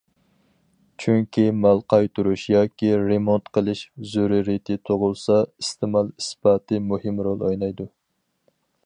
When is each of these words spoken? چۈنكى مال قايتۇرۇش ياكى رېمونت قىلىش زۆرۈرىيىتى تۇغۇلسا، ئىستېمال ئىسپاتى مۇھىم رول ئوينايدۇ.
چۈنكى 1.03 1.43
مال 1.65 1.81
قايتۇرۇش 1.93 2.45
ياكى 2.53 2.89
رېمونت 3.01 3.53
قىلىش 3.59 3.83
زۆرۈرىيىتى 4.15 4.79
تۇغۇلسا، 4.91 5.39
ئىستېمال 5.45 6.13
ئىسپاتى 6.15 6.81
مۇھىم 6.91 7.23
رول 7.29 7.47
ئوينايدۇ. 7.51 7.91